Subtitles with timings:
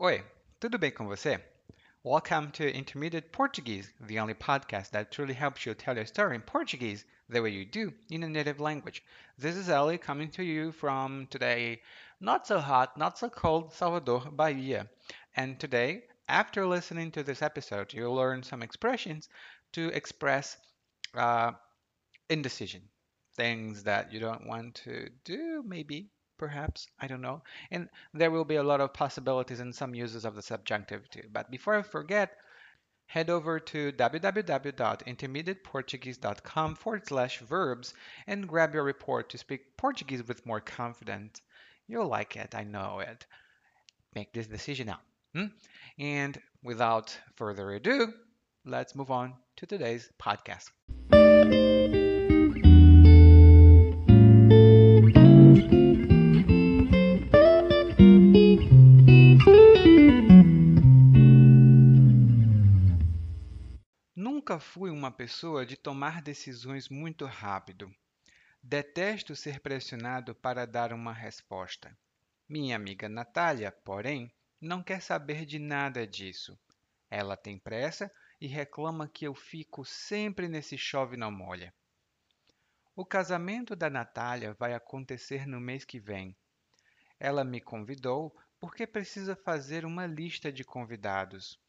[0.00, 0.22] Oi,
[0.60, 1.42] tudo bem com você?
[2.04, 6.42] Welcome to Intermediate Portuguese, the only podcast that truly helps you tell your story in
[6.42, 9.02] Portuguese the way you do in a native language.
[9.36, 11.82] This is Ellie coming to you from today,
[12.20, 14.88] not so hot, not so cold, Salvador, Bahia.
[15.34, 19.28] And today, after listening to this episode, you'll learn some expressions
[19.72, 20.56] to express
[21.14, 21.50] uh,
[22.30, 22.82] indecision,
[23.34, 27.42] things that you don't want to do, maybe, perhaps, I don't know.
[27.70, 31.24] And there will be a lot of possibilities and some uses of the subjunctive too.
[31.32, 32.30] But before I forget,
[33.06, 37.94] head over to www.intermediateportuguese.com forward slash verbs
[38.26, 41.42] and grab your report to speak Portuguese with more confidence.
[41.86, 43.26] You'll like it, I know it.
[44.14, 45.00] Make this decision now.
[45.34, 45.48] Hmm?
[45.98, 48.14] And without further ado,
[48.64, 50.70] let's move on to today's podcast.
[64.48, 67.94] Nunca fui uma pessoa de tomar decisões muito rápido.
[68.62, 71.94] Detesto ser pressionado para dar uma resposta.
[72.48, 76.58] Minha amiga Natália, porém, não quer saber de nada disso.
[77.10, 78.10] Ela tem pressa
[78.40, 81.74] e reclama que eu fico sempre nesse chove não molha.
[82.96, 86.34] O casamento da Natália vai acontecer no mês que vem.
[87.20, 91.60] Ela me convidou porque precisa fazer uma lista de convidados.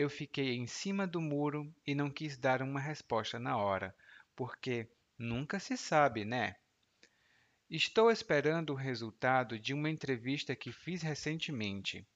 [0.00, 3.94] Eu fiquei em cima do muro e não quis dar uma resposta na hora,
[4.34, 6.56] porque nunca se sabe, né?
[7.68, 12.08] Estou esperando o resultado de uma entrevista que fiz recentemente.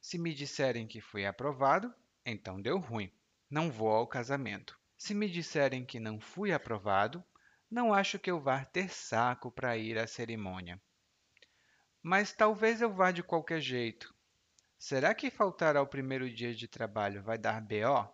[0.00, 3.12] Se me disserem que fui aprovado, então deu ruim.
[3.50, 4.80] Não vou ao casamento.
[4.96, 7.22] Se me disserem que não fui aprovado,
[7.70, 10.80] não acho que eu vá ter saco para ir à cerimônia.
[12.02, 14.16] Mas talvez eu vá de qualquer jeito.
[14.78, 18.08] Será que faltar ao primeiro dia de trabalho vai dar BO?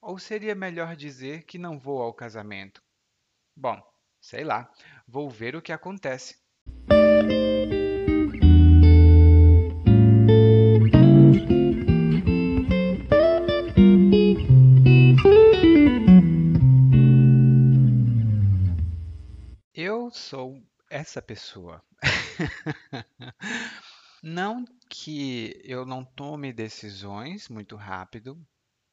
[0.00, 2.80] Ou seria melhor dizer que não vou ao casamento?
[3.54, 3.82] Bom,
[4.20, 4.72] sei lá,
[5.08, 6.38] vou ver o que acontece.
[19.74, 21.82] Eu sou essa pessoa.
[24.22, 28.40] Não que eu não tome decisões muito rápido,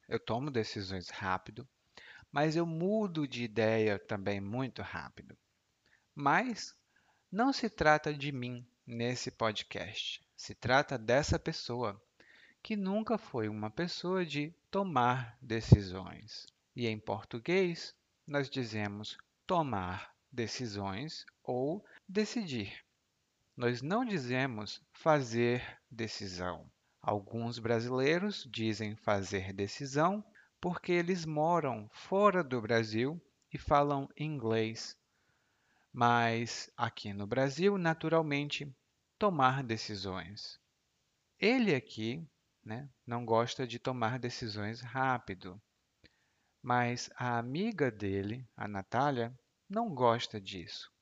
[0.07, 1.67] eu tomo decisões rápido,
[2.31, 5.37] mas eu mudo de ideia também muito rápido.
[6.13, 6.75] Mas
[7.31, 12.01] não se trata de mim nesse podcast, se trata dessa pessoa
[12.61, 16.45] que nunca foi uma pessoa de tomar decisões.
[16.75, 17.95] E em português,
[18.25, 22.83] nós dizemos tomar decisões ou decidir.
[23.55, 26.67] Nós não dizemos fazer decisão.
[26.99, 30.25] Alguns brasileiros dizem fazer decisão
[30.59, 33.21] porque eles moram fora do Brasil
[33.53, 34.97] e falam inglês.
[35.91, 38.73] Mas aqui no Brasil, naturalmente,
[39.19, 40.59] tomar decisões.
[41.39, 42.25] Ele aqui
[42.63, 45.61] né, não gosta de tomar decisões rápido.
[46.61, 49.37] Mas a amiga dele, a Natália,
[49.69, 50.92] não gosta disso.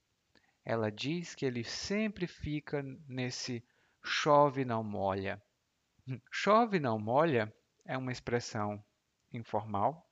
[0.64, 3.64] Ela diz que ele sempre fica nesse
[4.04, 5.42] chove não molha.
[6.32, 7.54] Chove não molha
[7.86, 8.84] é uma expressão
[9.32, 10.08] informal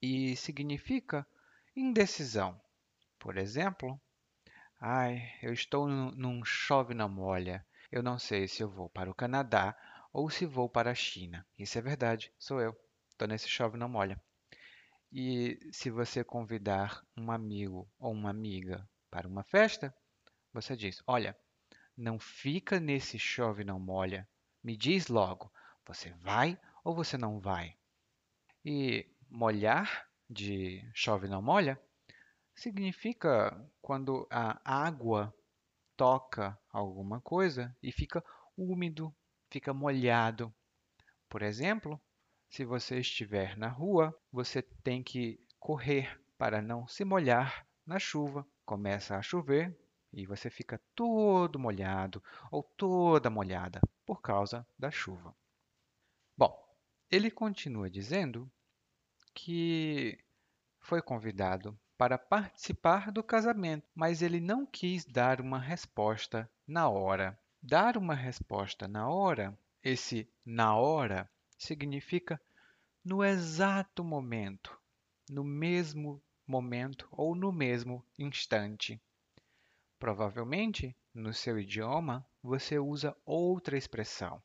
[0.00, 1.26] e significa
[1.74, 2.60] indecisão.
[3.18, 4.00] Por exemplo,
[4.80, 7.66] ai, eu estou num chove não molha.
[7.90, 9.76] Eu não sei se eu vou para o Canadá
[10.12, 11.46] ou se vou para a China.
[11.58, 12.76] Isso é verdade, sou eu.
[13.10, 14.20] Estou nesse chove não molha.
[15.12, 19.94] E se você convidar um amigo ou uma amiga para uma festa,
[20.52, 21.36] você diz: Olha,
[21.96, 24.28] não fica nesse chove não molha.
[24.62, 25.52] Me diz logo,
[25.86, 27.76] você vai ou você não vai?
[28.64, 31.80] E molhar de chove não molha
[32.54, 35.34] significa quando a água
[35.96, 38.24] toca alguma coisa e fica
[38.56, 39.14] úmido,
[39.50, 40.52] fica molhado.
[41.28, 42.00] Por exemplo,
[42.48, 48.46] se você estiver na rua, você tem que correr para não se molhar na chuva
[48.64, 49.76] começa a chover
[50.12, 55.34] e você fica todo molhado ou toda molhada por causa da chuva.
[56.38, 56.56] Bom,
[57.10, 58.48] ele continua dizendo
[59.34, 60.16] que
[60.78, 67.36] foi convidado para participar do casamento, mas ele não quis dar uma resposta na hora.
[67.60, 71.28] Dar uma resposta na hora, esse na hora
[71.58, 72.40] significa
[73.04, 74.78] no exato momento,
[75.28, 79.00] no mesmo momento ou no mesmo instante.
[79.98, 84.42] Provavelmente, no seu idioma, você usa outra expressão.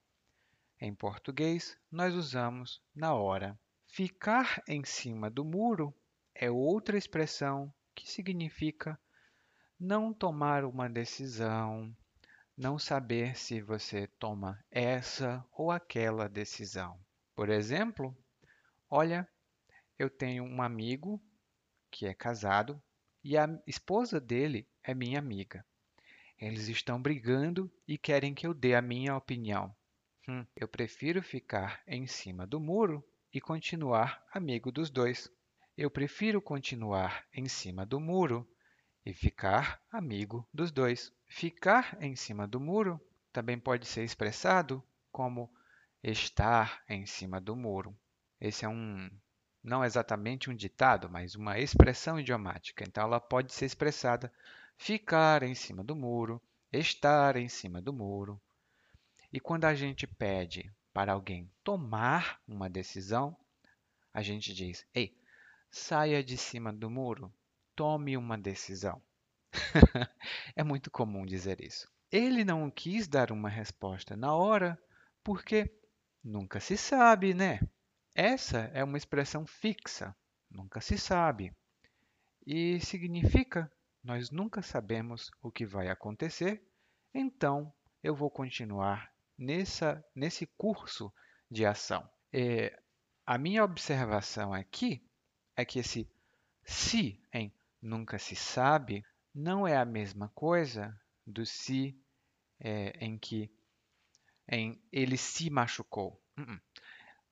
[0.80, 3.58] em português, nós usamos na hora.
[3.88, 5.94] Ficar em cima do muro
[6.36, 9.00] é outra expressão que significa
[9.80, 11.96] não tomar uma decisão,
[12.58, 17.00] não saber se você toma essa ou aquela decisão.
[17.34, 18.16] Por exemplo,
[18.90, 19.28] olha,
[19.98, 21.22] eu tenho um amigo
[21.96, 22.84] que é casado
[23.24, 25.66] e a esposa dele é minha amiga.
[26.38, 29.74] Eles estão brigando e querem que eu dê a minha opinião.
[30.28, 33.02] Hum, eu prefiro ficar em cima do muro
[33.34, 35.32] e continuar amigo dos dois.
[35.78, 38.46] Eu prefiro continuar em cima do muro
[39.06, 41.14] e ficar amigo dos dois.
[41.30, 43.00] Ficar em cima do muro
[43.32, 44.84] também pode ser expressado
[45.14, 45.50] como
[46.04, 47.98] estar em cima do muro.
[48.42, 49.10] Esse é um
[49.66, 52.84] não exatamente um ditado, mas uma expressão idiomática.
[52.88, 54.32] Então ela pode ser expressada
[54.78, 56.42] ficar em cima do muro,
[56.72, 58.40] estar em cima do muro.
[59.34, 63.36] E quando a gente pede para alguém tomar uma decisão,
[64.14, 65.18] a gente diz: "Ei,
[65.72, 67.34] saia de cima do muro,
[67.76, 69.02] tome uma decisão".
[70.56, 71.90] é muito comum dizer isso.
[72.12, 74.80] Ele não quis dar uma resposta na hora,
[75.24, 75.74] porque
[76.24, 77.60] nunca se sabe, né?
[78.16, 80.16] Essa é uma expressão fixa,
[80.50, 81.54] nunca se sabe,
[82.48, 83.70] e significa
[84.02, 86.66] nós nunca sabemos o que vai acontecer,
[87.14, 91.12] então eu vou continuar nessa, nesse curso
[91.52, 92.10] de ação.
[92.32, 92.82] É,
[93.26, 95.06] a minha observação aqui
[95.56, 96.10] é que esse
[96.64, 99.04] se em nunca se sabe
[99.34, 100.98] não é a mesma coisa
[101.28, 102.00] do se
[102.60, 103.52] é, em que
[104.48, 106.22] em ele se machucou.
[106.38, 106.62] Uh -uh.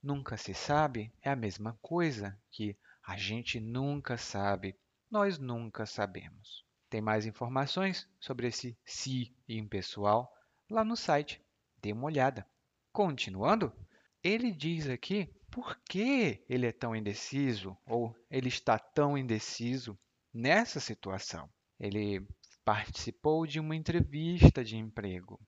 [0.03, 2.77] Nunca se sabe é a mesma coisa que
[3.07, 4.77] a gente nunca sabe,
[5.09, 6.65] nós nunca sabemos.
[6.89, 10.29] Tem mais informações sobre esse se impessoal
[10.69, 11.41] lá no site.
[11.81, 12.45] Dê uma olhada.
[12.91, 13.73] Continuando,
[14.21, 19.97] ele diz aqui por que ele é tão indeciso ou ele está tão indeciso
[20.33, 21.49] nessa situação.
[21.79, 22.27] Ele
[22.65, 25.39] participou de uma entrevista de emprego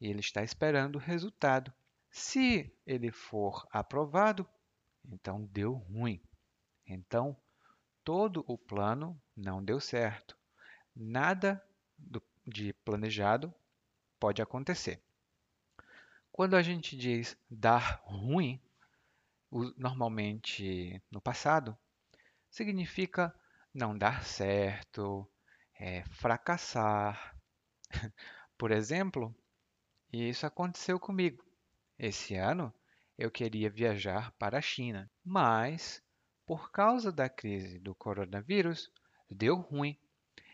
[0.00, 1.72] e ele está esperando o resultado.
[2.16, 4.48] Se ele for aprovado,
[5.04, 6.22] então deu ruim.
[6.86, 7.36] Então,
[8.04, 10.38] todo o plano não deu certo.
[10.94, 11.60] Nada
[12.46, 13.52] de planejado
[14.20, 15.02] pode acontecer.
[16.30, 18.62] Quando a gente diz dar ruim,
[19.76, 21.76] normalmente no passado,
[22.48, 23.34] significa
[23.74, 25.28] não dar certo,
[25.74, 27.36] é, fracassar.
[28.56, 29.34] Por exemplo,
[30.12, 31.44] isso aconteceu comigo.
[31.98, 32.74] Esse ano
[33.16, 36.02] eu queria viajar para a China, mas
[36.46, 38.90] por causa da crise do coronavírus,
[39.30, 39.98] deu ruim.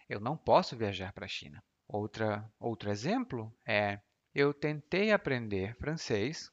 [0.09, 1.63] Eu não posso viajar para a China.
[1.89, 4.01] Outra, outro exemplo é:
[4.35, 6.53] eu tentei aprender francês,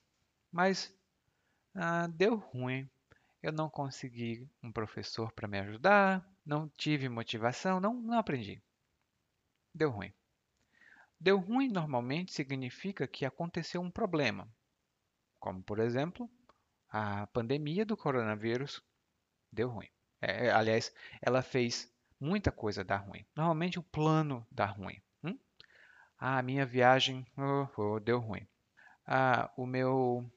[0.51, 0.95] mas
[1.75, 2.89] ah, deu ruim.
[3.43, 8.61] Eu não consegui um professor para me ajudar, não tive motivação, não, não aprendi.
[9.73, 10.11] Deu ruim.
[11.19, 14.49] Deu ruim normalmente significa que aconteceu um problema,
[15.39, 16.29] como por exemplo
[16.89, 18.81] a pandemia do coronavírus
[19.51, 19.89] deu ruim.
[20.21, 23.25] É, aliás, ela fez muita coisa dar ruim.
[23.35, 24.99] Normalmente o plano dá ruim.
[25.23, 25.37] Hum?
[26.17, 28.47] Ah, a minha viagem oh, oh, deu ruim.
[29.05, 30.29] Ah, o meu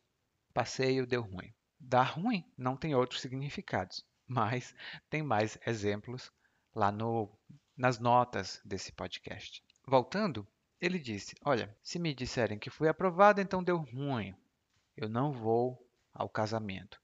[0.53, 1.53] passeio deu ruim.
[1.79, 4.75] Dar ruim não tem outros significados, mas
[5.09, 6.31] tem mais exemplos
[6.75, 7.31] lá no,
[7.77, 9.65] nas notas desse podcast.
[9.87, 10.47] Voltando,
[10.81, 14.35] ele disse: Olha, se me disserem que fui aprovado, então deu ruim.
[15.01, 17.01] Eu não vou ao casamento.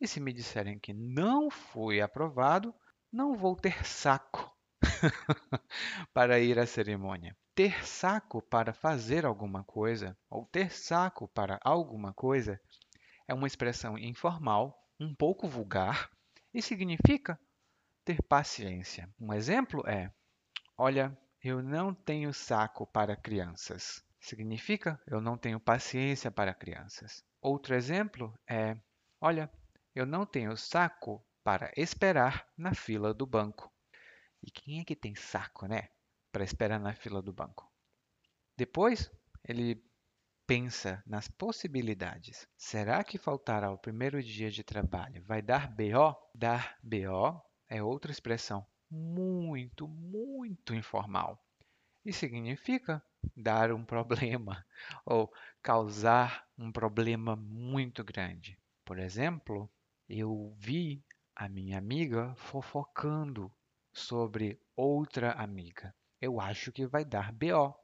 [0.00, 2.72] E se me disserem que não fui aprovado,
[3.12, 4.56] não vou ter saco
[6.14, 7.36] para ir à cerimônia.
[7.52, 12.60] Ter saco para fazer alguma coisa, ou ter saco para alguma coisa,
[13.26, 16.08] é uma expressão informal, um pouco vulgar,
[16.52, 17.36] e significa
[18.04, 19.12] ter paciência.
[19.18, 20.08] Um exemplo é:
[20.78, 24.04] Olha, eu não tenho saco para crianças.
[24.24, 27.22] Significa eu não tenho paciência para crianças.
[27.42, 28.74] Outro exemplo é:
[29.20, 29.52] Olha,
[29.94, 33.70] eu não tenho saco para esperar na fila do banco.
[34.42, 35.90] E quem é que tem saco, né?
[36.32, 37.70] Para esperar na fila do banco.
[38.56, 39.10] Depois,
[39.46, 39.84] ele
[40.46, 42.48] pensa nas possibilidades.
[42.56, 46.16] Será que faltar ao primeiro dia de trabalho vai dar BO?
[46.34, 51.38] Dar BO é outra expressão muito, muito informal
[52.04, 53.02] e significa
[53.36, 54.64] dar um problema
[55.04, 58.58] ou causar um problema muito grande.
[58.84, 59.70] Por exemplo,
[60.08, 61.04] eu vi
[61.34, 63.52] a minha amiga fofocando
[63.92, 65.94] sobre outra amiga.
[66.20, 67.74] Eu acho que vai dar BO.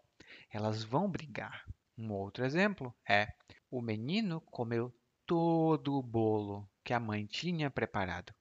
[0.50, 1.64] Elas vão brigar.
[1.97, 3.28] Um outro exemplo é:
[3.70, 4.94] o menino comeu
[5.26, 8.35] todo o bolo que a mãe tinha preparado.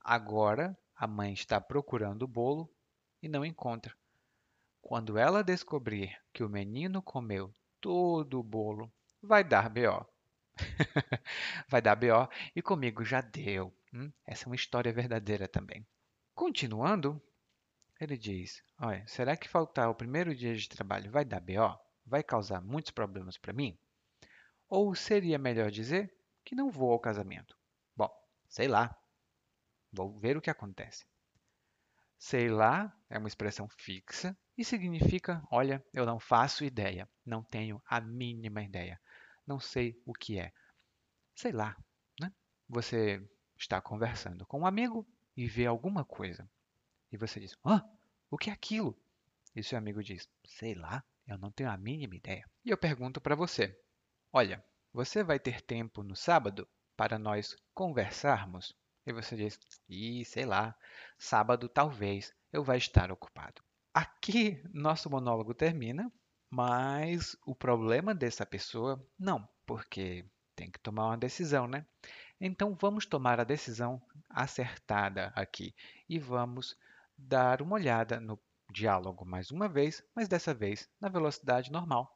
[0.00, 2.70] Agora a mãe está procurando o bolo
[3.22, 3.94] e não encontra.
[4.88, 8.88] Quando ela descobrir que o menino comeu todo o bolo,
[9.20, 10.06] vai dar BO.
[11.68, 13.76] vai dar BO e comigo já deu.
[13.92, 14.12] Hum?
[14.24, 15.84] Essa é uma história verdadeira também.
[16.36, 17.20] Continuando,
[18.00, 21.76] ele diz: Olha, será que faltar o primeiro dia de trabalho vai dar BO?
[22.06, 23.76] Vai causar muitos problemas para mim?
[24.68, 27.58] Ou seria melhor dizer que não vou ao casamento?
[27.96, 28.08] Bom,
[28.48, 28.96] sei lá.
[29.92, 31.04] Vou ver o que acontece.
[32.16, 37.82] Sei lá é uma expressão fixa e significa: olha, eu não faço ideia, não tenho
[37.86, 39.00] a mínima ideia,
[39.46, 40.52] não sei o que é.
[41.34, 41.76] Sei lá,
[42.20, 42.32] né?
[42.68, 43.22] Você
[43.56, 46.48] está conversando com um amigo e vê alguma coisa.
[47.12, 47.84] E você diz: ah,
[48.30, 48.98] o que é aquilo?
[49.54, 52.48] E seu amigo diz: sei lá, eu não tenho a mínima ideia.
[52.64, 53.78] E eu pergunto para você:
[54.32, 58.74] olha, você vai ter tempo no sábado para nós conversarmos?
[59.06, 60.74] E você diz: Ih, sei lá,
[61.18, 63.62] sábado talvez eu vá estar ocupado.
[63.96, 66.12] Aqui nosso monólogo termina,
[66.50, 70.22] mas o problema dessa pessoa não, porque
[70.54, 71.86] tem que tomar uma decisão, né?
[72.38, 73.98] Então vamos tomar a decisão
[74.28, 75.74] acertada aqui
[76.06, 76.76] e vamos
[77.16, 78.38] dar uma olhada no
[78.70, 82.14] diálogo mais uma vez, mas dessa vez na velocidade normal.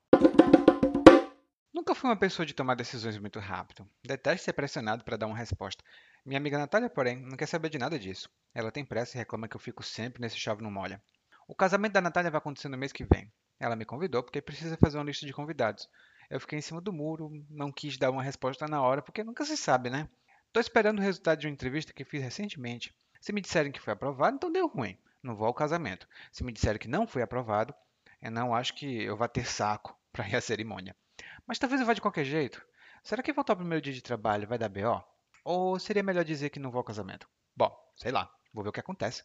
[1.72, 3.88] Nunca fui uma pessoa de tomar decisões muito rápido.
[4.04, 5.82] Detesto ser pressionado para dar uma resposta.
[6.26, 8.28] Minha amiga Natália, porém, não quer saber de nada disso.
[8.52, 11.02] Ela tem pressa e reclama que eu fico sempre nesse chave não molha.
[11.50, 13.28] O casamento da Natália vai acontecer no mês que vem.
[13.58, 15.88] Ela me convidou porque precisa fazer uma lista de convidados.
[16.30, 19.44] Eu fiquei em cima do muro, não quis dar uma resposta na hora, porque nunca
[19.44, 20.08] se sabe, né?
[20.46, 22.94] Estou esperando o resultado de uma entrevista que fiz recentemente.
[23.20, 24.96] Se me disserem que foi aprovado, então deu ruim.
[25.20, 26.06] Não vou ao casamento.
[26.30, 27.74] Se me disserem que não foi aprovado,
[28.22, 30.94] eu não acho que eu vá ter saco para ir à cerimônia.
[31.48, 32.64] Mas talvez eu vá de qualquer jeito.
[33.02, 35.02] Será que voltar ao primeiro dia de trabalho vai dar BO?
[35.44, 37.28] Ou seria melhor dizer que não vou ao casamento?
[37.56, 39.24] Bom, sei lá, vou ver o que acontece.